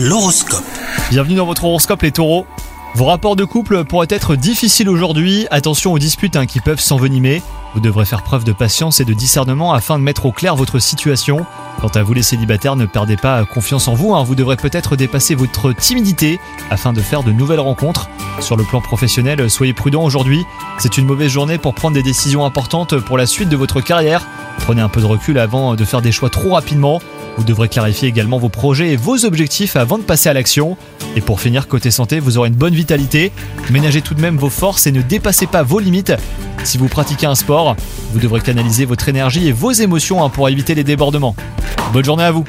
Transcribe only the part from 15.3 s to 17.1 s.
votre timidité afin de